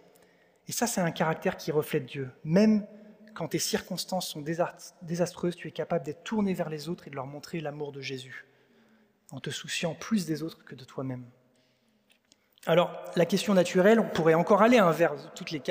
[0.67, 2.29] Et ça, c'est un caractère qui reflète Dieu.
[2.43, 2.85] Même
[3.33, 4.43] quand tes circonstances sont
[5.01, 8.01] désastreuses, tu es capable d'être tourné vers les autres et de leur montrer l'amour de
[8.01, 8.45] Jésus,
[9.31, 11.25] en te souciant plus des autres que de toi-même.
[12.65, 15.61] Alors, la question naturelle, on pourrait encore aller vers tous les,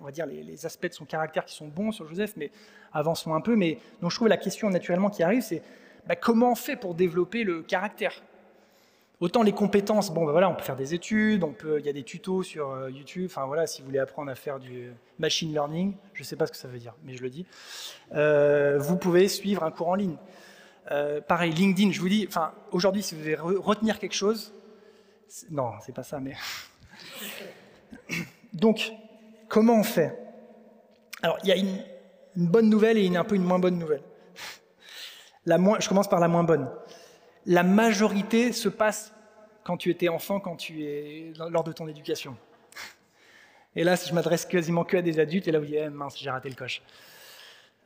[0.00, 2.52] on va dire les, aspects de son caractère qui sont bons sur Joseph, mais
[2.92, 3.56] avançons un peu.
[3.56, 5.62] Mais donc, je trouve la question naturellement qui arrive, c'est
[6.06, 8.22] bah, comment on fait pour développer le caractère?
[9.20, 12.04] Autant les compétences, bon, ben voilà, on peut faire des études, il y a des
[12.04, 13.26] tutos sur euh, YouTube.
[13.26, 16.46] Enfin voilà, si vous voulez apprendre à faire du machine learning, je ne sais pas
[16.46, 17.44] ce que ça veut dire, mais je le dis.
[18.14, 20.16] Euh, vous pouvez suivre un cours en ligne.
[20.92, 24.52] Euh, pareil, LinkedIn, je vous dis, enfin aujourd'hui, si vous devez retenir quelque chose,
[25.50, 26.34] non, c'est pas ça, mais
[28.52, 28.92] donc
[29.48, 30.16] comment on fait?
[31.22, 31.82] Alors il y a une,
[32.36, 34.02] bonne nouvelle et une, un peu une moins bonne nouvelle.
[35.44, 36.70] La moins, je commence par la moins bonne
[37.48, 39.14] la majorité se passe
[39.64, 42.36] quand tu étais enfant, quand tu es lors de ton éducation.
[43.74, 46.28] Et là, je m'adresse quasiment que à des adultes, et là vous eh, mince, j'ai
[46.28, 46.82] raté le coche.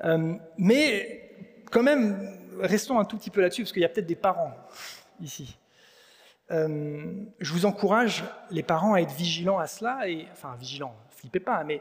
[0.04, 1.30] Euh, mais
[1.70, 4.52] quand même, restons un tout petit peu là-dessus, parce qu'il y a peut-être des parents
[5.20, 5.56] ici.
[6.50, 11.40] Euh, je vous encourage, les parents, à être vigilants à cela, et enfin vigilants, flippez
[11.40, 11.80] pas, mais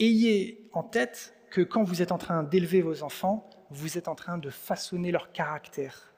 [0.00, 4.16] ayez en tête que quand vous êtes en train d'élever vos enfants, vous êtes en
[4.16, 6.13] train de façonner leur caractère.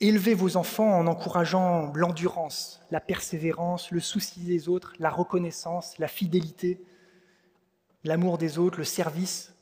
[0.00, 6.08] Élevez vos enfants en encourageant l'endurance, la persévérance, le souci des autres, la reconnaissance, la
[6.08, 6.80] fidélité,
[8.04, 9.54] l'amour des autres, le service.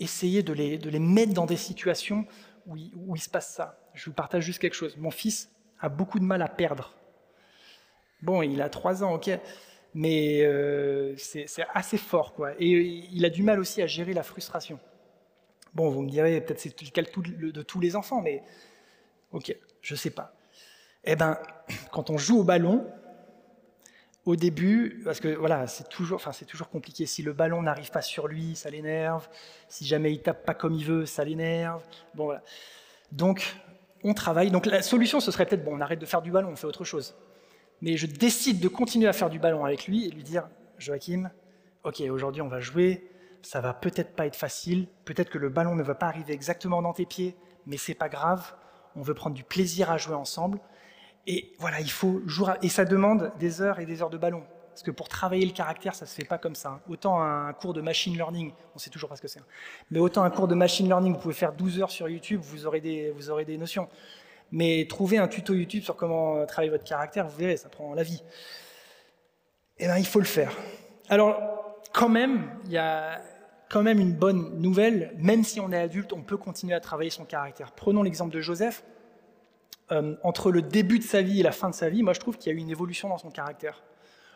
[0.00, 2.26] essayez de les, de les, mettre dans des situations
[2.66, 3.78] où il, se passe ça.
[3.92, 4.96] Je vous partage juste quelque chose.
[4.96, 6.94] Mon fils a beaucoup de mal à perdre.
[8.22, 9.30] Bon, il a trois ans, ok,
[9.92, 12.52] mais euh, c'est assez fort, quoi.
[12.58, 12.70] Et
[13.12, 14.80] il a du mal aussi à gérer la frustration.
[15.76, 18.42] Bon, vous me direz, peut-être c'est le cas de tous les enfants, mais
[19.32, 20.32] ok, je ne sais pas.
[21.04, 21.38] Eh bien,
[21.92, 22.86] quand on joue au ballon,
[24.24, 27.04] au début, parce que voilà, c'est toujours, enfin, c'est toujours compliqué.
[27.04, 29.28] Si le ballon n'arrive pas sur lui, ça l'énerve.
[29.68, 31.82] Si jamais il tape pas comme il veut, ça l'énerve.
[32.14, 32.42] Bon, voilà.
[33.12, 33.54] Donc,
[34.02, 34.50] on travaille.
[34.50, 36.66] Donc, la solution, ce serait peut-être, bon, on arrête de faire du ballon, on fait
[36.66, 37.14] autre chose.
[37.82, 41.30] Mais je décide de continuer à faire du ballon avec lui et lui dire, Joachim,
[41.84, 43.10] ok, aujourd'hui, on va jouer
[43.46, 46.82] ça va peut-être pas être facile, peut-être que le ballon ne va pas arriver exactement
[46.82, 48.54] dans tes pieds, mais c'est pas grave,
[48.96, 50.58] on veut prendre du plaisir à jouer ensemble.
[51.28, 52.22] Et voilà, il faut
[52.62, 54.42] et ça demande des heures et des heures de ballon.
[54.70, 56.70] Parce que pour travailler le caractère, ça se fait pas comme ça.
[56.70, 56.80] Hein.
[56.88, 59.46] Autant un cours de machine learning, on sait toujours pas ce que c'est, hein.
[59.92, 62.66] mais autant un cours de machine learning, vous pouvez faire 12 heures sur YouTube, vous
[62.66, 63.88] aurez des, vous aurez des notions.
[64.50, 68.02] Mais trouver un tuto YouTube sur comment travailler votre caractère, vous verrez, ça prend la
[68.02, 68.24] vie.
[69.78, 70.52] Eh bien, il faut le faire.
[71.08, 71.40] Alors,
[71.92, 73.20] quand même, il y a,
[73.68, 77.10] quand même une bonne nouvelle, même si on est adulte, on peut continuer à travailler
[77.10, 77.72] son caractère.
[77.72, 78.84] Prenons l'exemple de Joseph.
[79.92, 82.18] Euh, entre le début de sa vie et la fin de sa vie, moi je
[82.18, 83.84] trouve qu'il y a eu une évolution dans son caractère.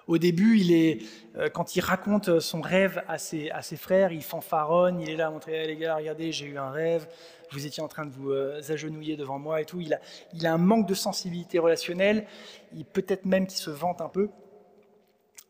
[0.06, 1.02] Au début, il est,
[1.36, 5.16] euh, quand il raconte son rêve à ses, à ses, frères, il fanfaronne, il est
[5.16, 7.08] là à montrer les gars, regardez, j'ai eu un rêve,
[7.50, 9.80] vous étiez en train de vous euh, agenouiller devant moi et tout.
[9.80, 10.00] Il a,
[10.34, 12.26] il a un manque de sensibilité relationnelle,
[12.92, 14.30] peut-être même qu'il se vante un peu.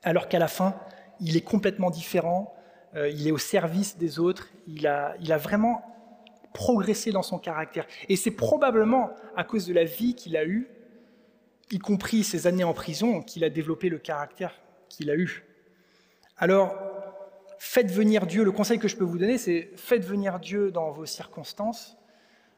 [0.02, 0.76] alors qu'à la fin,
[1.20, 2.54] il est complètement différent,
[2.94, 5.85] euh, il est au service des autres, il a, il a vraiment
[6.53, 7.87] progressé dans son caractère.
[8.09, 10.68] Et c'est probablement à cause de la vie qu'il a eue,
[11.70, 14.55] y compris ses années en prison, qu'il a développé le caractère
[14.88, 15.44] qu'il a eu.
[16.37, 16.74] Alors,
[17.59, 20.90] faites venir Dieu, le conseil que je peux vous donner, c'est faites venir Dieu dans
[20.90, 21.96] vos circonstances.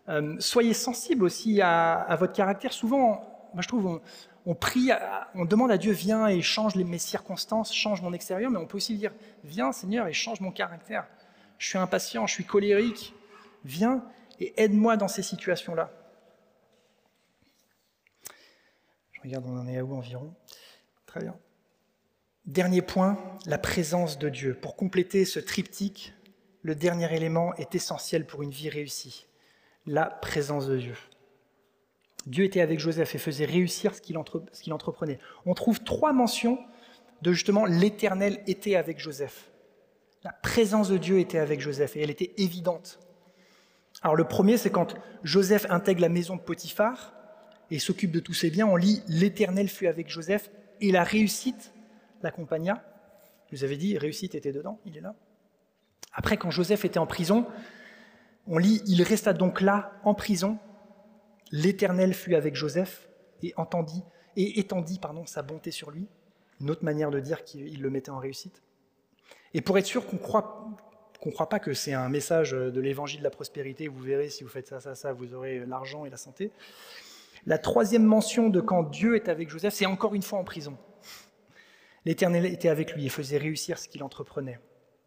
[0.09, 2.73] Euh, soyez sensible aussi à, votre caractère.
[2.73, 4.01] Souvent, moi je trouve,
[4.45, 4.91] on prie,
[5.35, 8.77] on demande à Dieu, viens et change mes circonstances, change mon extérieur, mais on peut
[8.77, 9.13] aussi dire,
[9.45, 11.07] viens Seigneur et change mon caractère.
[11.59, 13.15] Je suis impatient, je suis colérique,
[13.65, 14.05] viens
[14.41, 15.93] et aide-moi dans ces situations-là.
[19.13, 20.35] Je regarde, on en est à où environ?
[21.07, 21.37] Très bien.
[22.47, 24.55] Dernier point, la présence de Dieu.
[24.55, 26.13] Pour compléter ce triptyque,
[26.63, 29.27] le dernier élément est essentiel pour une vie réussie,
[29.87, 30.97] la présence de Dieu.
[32.27, 34.17] Dieu était avec Joseph et faisait réussir ce qu'il
[34.73, 35.19] entreprenait.
[35.47, 36.59] On trouve trois mentions
[37.23, 39.51] de justement l'Éternel était avec Joseph.
[40.25, 43.01] La présence de Dieu était avec Joseph et elle était évidente.
[44.03, 47.13] Alors le premier, c'est quand Joseph intègre la maison de Potiphar
[47.71, 48.67] et s'occupe de tous ses biens.
[48.67, 51.73] On lit l'Éternel fut avec Joseph et la réussite
[52.23, 52.85] l'accompagna.
[53.51, 55.15] Je vous avais dit, réussite était dedans, il est là.
[56.13, 57.47] Après, quand Joseph était en prison,
[58.47, 60.59] on lit, il resta donc là en prison
[61.53, 63.09] L'Éternel fut avec Joseph
[63.43, 64.03] et entendit
[64.37, 66.09] et étendit sa bonté sur lui.
[66.61, 68.63] Une autre manière de dire qu'il le mettait en réussite.
[69.53, 73.25] Et pour être sûr qu'on ne croit pas que c'est un message de l'évangile de
[73.25, 76.17] la prospérité, vous verrez si vous faites ça, ça, ça, vous aurez l'argent et la
[76.17, 76.51] santé.
[77.45, 80.79] La troisième mention de quand Dieu est avec Joseph, c'est encore une fois en prison.
[82.07, 84.59] L'Éternel était avec lui et faisait réussir ce qu'il entreprenait.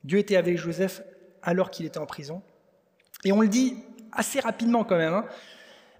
[0.04, 1.02] Dieu était avec Joseph
[1.42, 2.44] alors qu'il était en prison.
[3.24, 3.78] Et on le dit
[4.12, 5.14] assez rapidement quand même.
[5.14, 5.26] Hein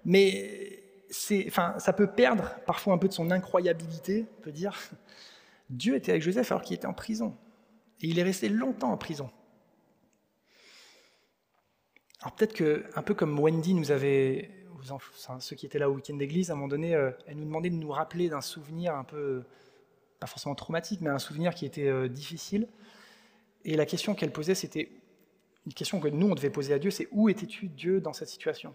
[0.06, 4.78] mais ça peut perdre parfois un peu de son incroyabilité, on peut dire.
[5.68, 7.36] Dieu était avec Joseph alors qu'il était en prison.
[8.00, 9.28] Et il est resté longtemps en prison.
[12.20, 14.50] Alors peut-être que, un peu comme Wendy nous avait,
[15.40, 17.70] ceux qui étaient là au week-end d'église, à un moment donné, euh, elle nous demandait
[17.70, 19.42] de nous rappeler d'un souvenir un peu,
[20.20, 22.68] pas forcément traumatique, mais un souvenir qui était euh, difficile.
[23.64, 24.88] Et la question qu'elle posait, c'était
[25.66, 28.28] une question que nous, on devait poser à Dieu, c'est où étais-tu, Dieu, dans cette
[28.28, 28.72] situation?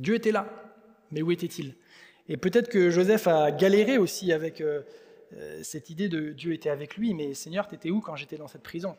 [0.00, 0.46] Dieu était là,
[1.10, 1.74] mais où était-il?
[2.28, 4.82] Et peut-être que Joseph a galéré aussi avec euh,
[5.36, 8.36] euh, cette idée de Dieu était avec lui, mais Seigneur, tu étais où quand j'étais
[8.36, 8.96] dans cette prison?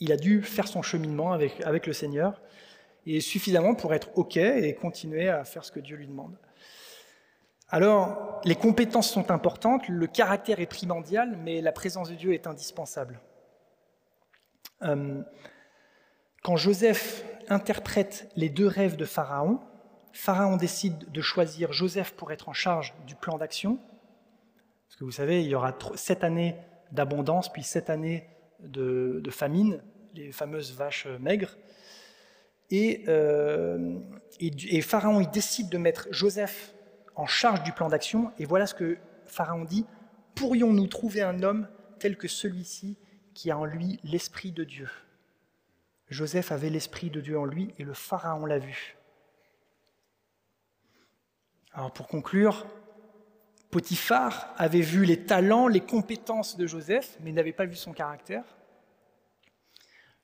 [0.00, 2.42] Il a dû faire son cheminement avec, avec le Seigneur,
[3.06, 6.36] et suffisamment pour être OK et continuer à faire ce que Dieu lui demande.
[7.68, 12.48] Alors, les compétences sont importantes, le caractère est primordial, mais la présence de Dieu est
[12.48, 13.20] indispensable.
[14.82, 15.22] Euh,
[16.42, 19.60] quand Joseph interprète les deux rêves de Pharaon,
[20.16, 23.78] Pharaon décide de choisir Joseph pour être en charge du plan d'action.
[24.88, 26.56] Parce que vous savez, il y aura sept années
[26.90, 28.26] d'abondance, puis sept années
[28.60, 29.82] de, famine,
[30.14, 31.56] les fameuses vaches maigres.
[32.72, 33.98] Euh,
[34.40, 36.72] et, et, Pharaon, il décide de mettre Joseph
[37.14, 38.32] en charge du plan d'action.
[38.38, 39.84] Et voilà ce que Pharaon dit.
[40.34, 42.96] Pourrions-nous trouver un homme tel que celui-ci
[43.34, 44.88] qui a en lui l'Esprit de Dieu?
[46.08, 48.95] Joseph avait l'Esprit de Dieu en lui et le Pharaon l'a vu.
[51.76, 52.66] Alors pour conclure,
[53.70, 58.44] Potiphar avait vu les talents, les compétences de Joseph, mais n'avait pas vu son caractère.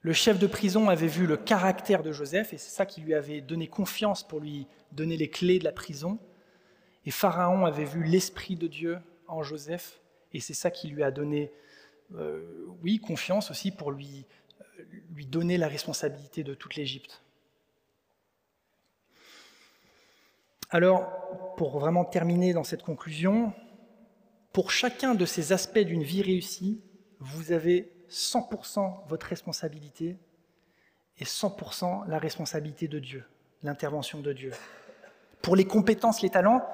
[0.00, 3.12] Le chef de prison avait vu le caractère de Joseph, et c'est ça qui lui
[3.12, 6.18] avait donné confiance pour lui donner les clés de la prison.
[7.04, 10.00] Et Pharaon avait vu l'Esprit de Dieu en Joseph,
[10.32, 11.52] et c'est ça qui lui a donné,
[12.14, 14.24] euh, oui, confiance aussi pour lui
[15.10, 17.22] lui donner la responsabilité de toute l'Égypte.
[20.74, 23.52] Alors, pour vraiment terminer dans cette conclusion,
[24.54, 26.80] pour chacun de ces aspects d'une vie réussie,
[27.20, 30.16] vous avez 100% votre responsabilité
[31.18, 33.22] et 100% la responsabilité de Dieu,
[33.62, 34.52] l'intervention de Dieu.
[35.42, 36.64] Pour les compétences, les talents,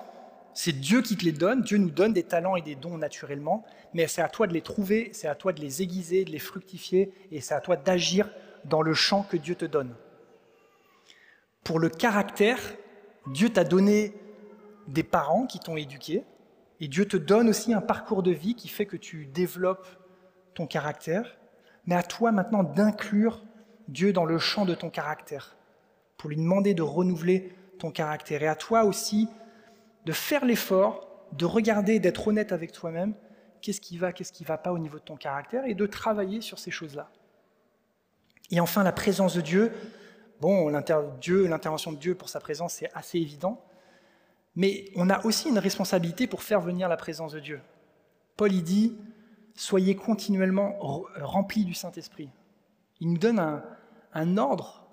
[0.54, 1.62] c'est Dieu qui te les donne.
[1.62, 4.62] Dieu nous donne des talents et des dons naturellement, mais c'est à toi de les
[4.62, 8.30] trouver, c'est à toi de les aiguiser, de les fructifier, et c'est à toi d'agir
[8.64, 9.92] dans le champ que Dieu te donne.
[11.64, 12.60] Pour le caractère,
[13.28, 14.14] Dieu t'a donné
[14.86, 16.24] des parents qui t'ont éduqué,
[16.80, 19.86] et Dieu te donne aussi un parcours de vie qui fait que tu développes
[20.54, 21.36] ton caractère,
[21.86, 23.42] mais à toi maintenant d'inclure
[23.88, 25.56] Dieu dans le champ de ton caractère,
[26.16, 29.28] pour lui demander de renouveler ton caractère, et à toi aussi
[30.04, 33.14] de faire l'effort, de regarder, d'être honnête avec toi-même,
[33.60, 35.86] qu'est-ce qui va, qu'est-ce qui ne va pas au niveau de ton caractère, et de
[35.86, 37.10] travailler sur ces choses-là.
[38.50, 39.72] Et enfin, la présence de Dieu.
[40.40, 43.60] Bon, l'intervention de Dieu pour sa présence, c'est assez évident,
[44.54, 47.60] mais on a aussi une responsabilité pour faire venir la présence de Dieu.
[48.36, 48.96] Paul y dit,
[49.54, 50.78] soyez continuellement
[51.16, 52.30] remplis du Saint-Esprit.
[53.00, 53.64] Il nous donne un,
[54.12, 54.86] un ordre,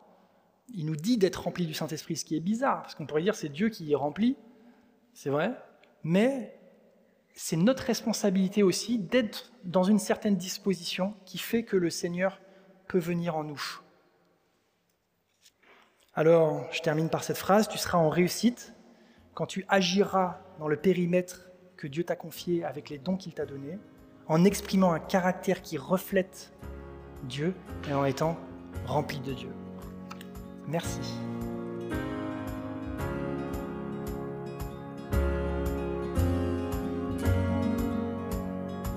[0.73, 3.35] il nous dit d'être remplis du Saint-Esprit, ce qui est bizarre, parce qu'on pourrait dire
[3.35, 4.35] c'est Dieu qui est rempli,
[5.13, 5.53] c'est vrai,
[6.03, 6.57] mais
[7.35, 12.41] c'est notre responsabilité aussi d'être dans une certaine disposition qui fait que le Seigneur
[12.87, 13.81] peut venir en nous.
[16.17, 18.73] Alors, je termine par cette phrase, tu seras en réussite
[19.33, 23.45] quand tu agiras dans le périmètre que Dieu t'a confié avec les dons qu'il t'a
[23.45, 23.77] donnés,
[24.27, 26.53] en exprimant un caractère qui reflète
[27.23, 27.53] Dieu
[27.89, 28.37] et en étant
[28.85, 29.49] rempli de Dieu.
[30.69, 31.01] Merci.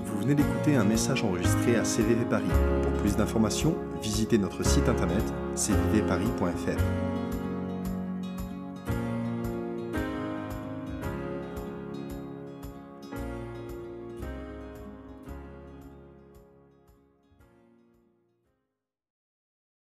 [0.05, 2.45] Vous venez d'écouter un message enregistré à CVV Paris.
[2.81, 5.23] Pour plus d'informations, visitez notre site internet
[5.55, 7.08] cvvparis.fr.